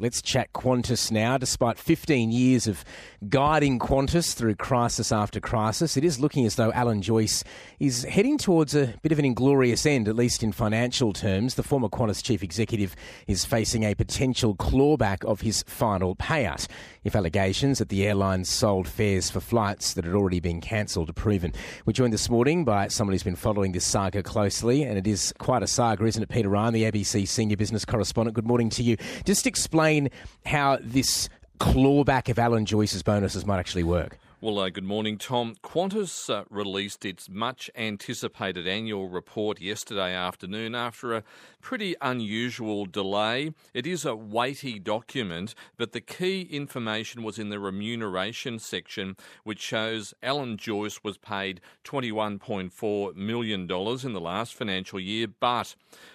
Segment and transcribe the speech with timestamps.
[0.00, 1.38] Let's chat Qantas now.
[1.38, 2.84] Despite 15 years of
[3.28, 7.42] guiding Qantas through crisis after crisis, it is looking as though Alan Joyce
[7.80, 11.56] is heading towards a bit of an inglorious end, at least in financial terms.
[11.56, 12.94] The former Qantas chief executive
[13.26, 16.68] is facing a potential clawback of his final payout
[17.02, 21.14] if allegations that the airline sold fares for flights that had already been cancelled are
[21.14, 21.52] proven.
[21.86, 25.34] We're joined this morning by someone who's been following this saga closely, and it is
[25.38, 28.36] quite a saga, isn't it, Peter Ryan, the ABC senior business correspondent?
[28.36, 28.96] Good morning to you.
[29.24, 30.10] Just explain explain
[30.46, 31.28] how this
[31.58, 34.18] clawback of Alan Joyce's bonuses might actually work?
[34.40, 35.56] Well, uh, good morning, Tom.
[35.64, 41.24] Qantas uh, released its much anticipated annual report yesterday afternoon after a
[41.60, 43.52] pretty unusual delay.
[43.74, 49.58] It is a weighty document, but the key information was in the remuneration section, which
[49.58, 55.74] shows Alan Joyce was paid $21.4 million in the last financial year, but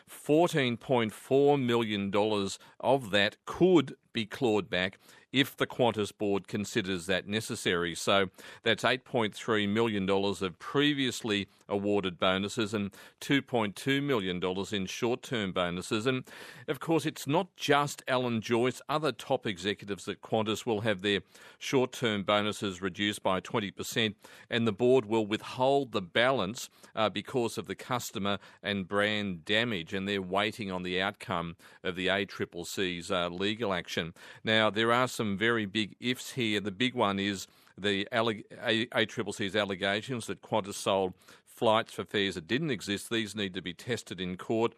[0.10, 4.98] $14.4 million of that could be clawed back
[5.34, 7.96] if the Qantas board considers that necessary.
[7.96, 8.30] So
[8.62, 16.06] that's $8.3 million of previously awarded bonuses and $2.2 million in short term bonuses.
[16.06, 16.24] And
[16.68, 21.22] of course, it's not just Alan Joyce, other top executives at Qantas will have their
[21.60, 24.16] short term bonuses reduced by 20%,
[24.50, 29.94] and the board will withhold the balance uh, because of the customer and brand damage,
[29.94, 34.14] and they're waiting on the outcome of the ACCC's uh, legal action.
[34.44, 36.60] Now, there are some very big ifs here.
[36.60, 41.14] The big one is the ACCC's allegations that Qantas sold
[41.46, 43.10] flights for fares that didn't exist.
[43.10, 44.74] These need to be tested in court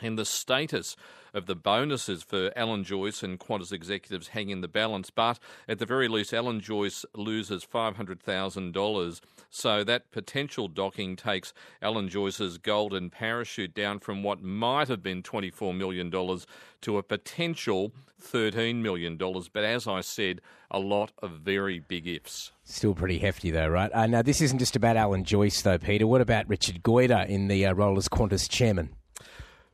[0.00, 0.96] and the status
[1.34, 5.10] of the bonuses for Alan Joyce and Qantas executives hang in the balance.
[5.10, 5.38] But
[5.68, 9.20] at the very least, Alan Joyce loses $500,000.
[9.50, 11.52] So that potential docking takes
[11.82, 17.92] Alan Joyce's golden parachute down from what might have been $24 million to a potential
[18.20, 19.16] $13 million.
[19.16, 22.52] But as I said, a lot of very big ifs.
[22.64, 23.90] Still pretty hefty, though, right?
[23.92, 26.06] Uh, now, this isn't just about Alan Joyce, though, Peter.
[26.06, 28.94] What about Richard Goyder in the uh, role as Qantas chairman?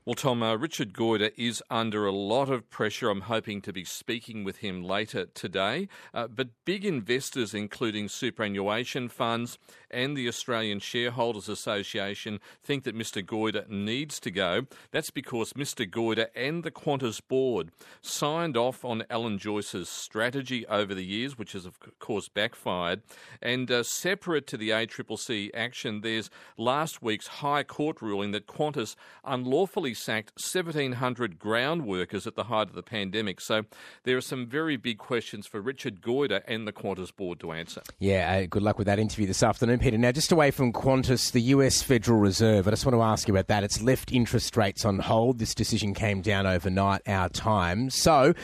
[0.06, 3.11] Well, Tom, uh, Richard Goyder is under a lot of pressure.
[3.11, 5.89] I'm hoping to be speaking with him later today.
[6.15, 9.59] Uh, but big investors, including superannuation funds
[9.91, 13.21] and the Australian Shareholders Association, think that Mr.
[13.21, 14.69] Goyder needs to go.
[14.93, 15.91] That's because Mr.
[15.91, 21.50] Goyder and the Qantas board signed off on Alan Joyce's strategy over the years, which
[21.50, 23.03] has, of course, backfired.
[23.43, 28.95] And uh, separate to the ACCC action, there's last week's High Court ruling that Qantas
[29.25, 33.41] unlawfully sacked 1,700 ground workers at the height of the pandemic.
[33.41, 33.62] So
[34.05, 37.83] there are some very big questions for Richard Goyder and the Qantas board to answer.
[37.99, 39.99] Yeah, uh, good luck with that interview this afternoon, Peter.
[39.99, 43.34] Now, just away from Qantas, the US Federal Reserve, I just want to ask you
[43.34, 43.65] about that.
[43.65, 45.39] It's left interest rates on hold.
[45.39, 47.91] This decision came down overnight, our time.
[47.91, 48.34] So,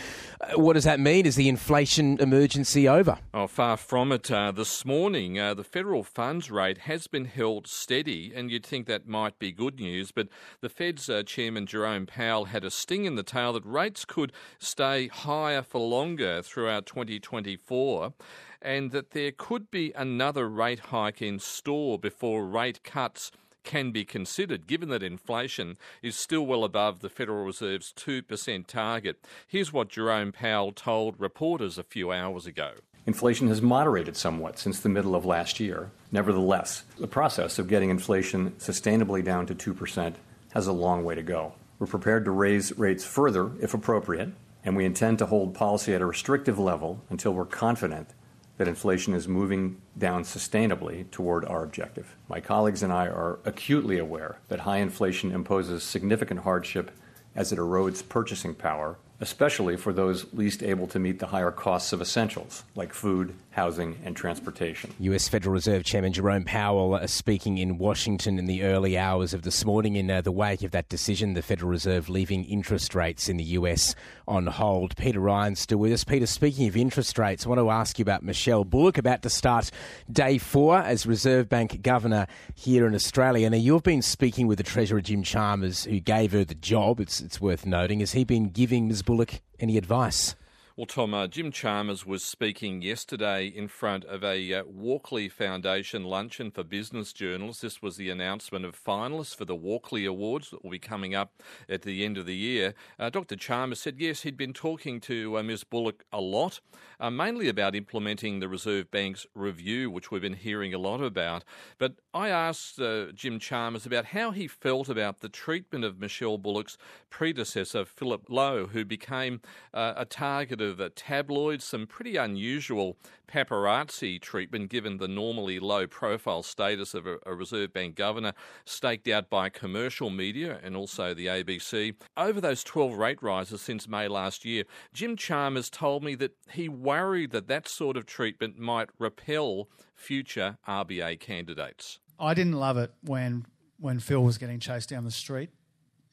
[0.41, 1.27] uh, what does that mean?
[1.27, 3.19] Is the inflation emergency over?
[3.35, 4.31] Oh, far from it.
[4.31, 8.87] Uh, this morning, uh, the federal funds rate has been held steady, and you'd think
[8.87, 10.29] that might be good news, but
[10.61, 14.05] the Fed's uh, chair Chairman Jerome Powell had a sting in the tail that rates
[14.05, 14.31] could
[14.61, 18.15] stay higher for longer throughout 2024
[18.63, 23.33] and that there could be another rate hike in store before rate cuts
[23.65, 29.27] can be considered, given that inflation is still well above the Federal Reserve's 2% target.
[29.49, 32.75] Here's what Jerome Powell told reporters a few hours ago.
[33.05, 35.91] Inflation has moderated somewhat since the middle of last year.
[36.13, 40.15] Nevertheless, the process of getting inflation sustainably down to 2%
[40.53, 41.53] has a long way to go.
[41.79, 44.31] We're prepared to raise rates further if appropriate,
[44.65, 48.11] and we intend to hold policy at a restrictive level until we're confident
[48.59, 52.17] that inflation is moving down sustainably toward our objective.
[52.29, 56.91] My colleagues and I are acutely aware that high inflation imposes significant hardship
[57.35, 61.93] as it erodes purchasing power especially for those least able to meet the higher costs
[61.93, 64.93] of essentials like food, housing, and transportation.
[64.99, 69.43] US Federal Reserve Chairman Jerome Powell uh, speaking in Washington in the early hours of
[69.43, 73.29] this morning in uh, the wake of that decision, the Federal Reserve leaving interest rates
[73.29, 73.95] in the US
[74.27, 74.97] on hold.
[74.97, 76.03] Peter Ryan still with us.
[76.03, 79.31] Peter, speaking of interest rates, I want to ask you about Michelle Bullock about to
[79.31, 79.71] start
[80.11, 83.51] day four as Reserve Bank Governor here in Australia.
[83.51, 87.01] Now, you've been speaking with the Treasurer Jim Chalmers, who gave her the job.
[87.01, 88.01] It's, it's worth noting.
[88.01, 89.03] Has he been giving Ms.
[89.03, 90.35] Bullock any advice?
[90.75, 96.03] Well, Tom, uh, Jim Chalmers was speaking yesterday in front of a uh, Walkley Foundation
[96.03, 97.61] luncheon for business journalists.
[97.61, 101.43] This was the announcement of finalists for the Walkley Awards that will be coming up
[101.69, 102.73] at the end of the year.
[102.99, 103.37] Uh, Dr.
[103.37, 105.63] Chalmers said, yes, he'd been talking to uh, Ms.
[105.63, 106.61] Bullock a lot,
[106.99, 111.45] uh, mainly about implementing the Reserve Bank's review, which we've been hearing a lot about.
[111.77, 116.39] But I asked uh, Jim Chalmers about how he felt about the treatment of Michelle
[116.39, 116.79] Bullock's
[117.11, 119.43] predecessor, Philip Lowe, who became
[119.75, 122.97] a target of uh, tabloids, some pretty unusual
[123.29, 128.33] paparazzi treatment given the normally low profile status of a, a, Reserve Bank governor,
[128.65, 131.95] staked out by commercial media and also the ABC.
[132.17, 136.69] Over those 12 rate rises since May last year, Jim Chalmers told me that he
[136.69, 141.99] worried that that sort of treatment might repel future RBA candidates.
[142.19, 143.47] I didn't love it when
[143.79, 145.51] when Phil was getting chased down the street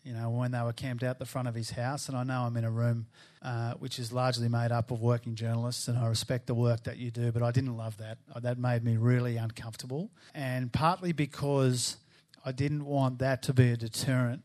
[0.09, 2.09] you know, when they were camped out the front of his house.
[2.09, 3.05] And I know I'm in a room
[3.43, 6.97] uh, which is largely made up of working journalists, and I respect the work that
[6.97, 8.17] you do, but I didn't love that.
[8.41, 10.09] That made me really uncomfortable.
[10.33, 11.97] And partly because
[12.43, 14.41] I didn't want that to be a deterrent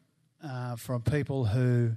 [0.47, 1.93] uh, from people who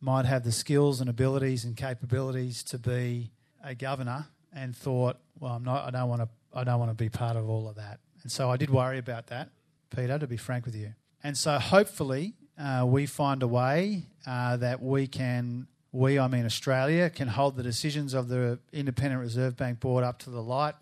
[0.00, 3.32] might have the skills and abilities and capabilities to be
[3.62, 6.94] a governor and thought, well, I'm not, I don't want to, I don't want to
[6.94, 8.00] be part of all of that.
[8.22, 9.50] And so I did worry about that,
[9.94, 10.94] Peter, to be frank with you.
[11.22, 16.44] And so hopefully uh, we find a way uh, that we can, we, I mean
[16.44, 20.74] Australia, can hold the decisions of the Independent Reserve Bank Board up to the light.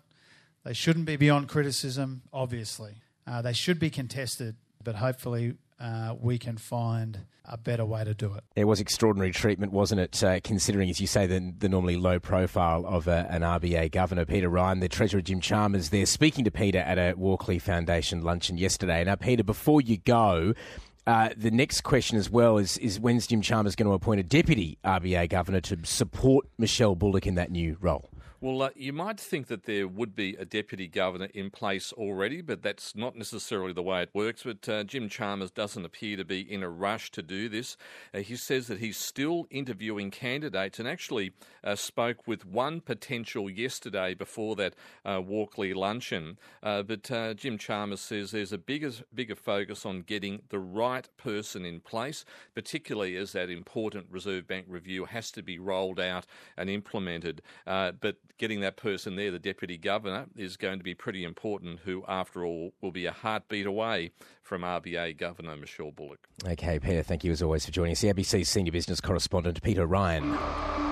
[0.65, 2.95] They shouldn't be beyond criticism, obviously.
[3.25, 8.13] Uh, they should be contested, but hopefully uh, we can find a better way to
[8.13, 8.43] do it.
[8.55, 10.23] It was extraordinary treatment, wasn't it?
[10.23, 14.25] Uh, considering, as you say, the, the normally low profile of uh, an RBA governor,
[14.25, 18.57] Peter Ryan, the Treasurer Jim Chalmers, there speaking to Peter at a Walkley Foundation luncheon
[18.57, 19.03] yesterday.
[19.03, 20.53] Now, Peter, before you go,
[21.07, 24.23] uh, the next question as well is, is when's Jim Chalmers going to appoint a
[24.23, 28.08] deputy RBA governor to support Michelle Bullock in that new role?
[28.41, 32.39] Well, uh, you might think that there would be a deputy governor in place already,
[32.39, 34.43] but that's not necessarily the way it works.
[34.43, 37.75] But uh, Jim Chalmers doesn't appear to be in a rush to do this.
[38.13, 41.33] Uh, he says that he's still interviewing candidates and actually
[41.65, 46.37] uh, spoke with one potential yesterday before that uh, Walkley luncheon.
[46.63, 51.65] Uh, but Jim Chalmers says there's a bigger, bigger focus on getting the right person
[51.65, 52.23] in place,
[52.55, 56.25] particularly as that important Reserve Bank review has to be rolled out
[56.55, 57.41] and implemented.
[57.65, 62.03] but getting that person there, the deputy governor, is going to be pretty important, who,
[62.07, 66.27] after all, will be a heartbeat away from RBA Governor Michelle Bullock.
[66.43, 68.01] Okay, Peter, thank you as always for joining us.
[68.01, 70.88] The ABC senior business correspondent, Peter Ryan.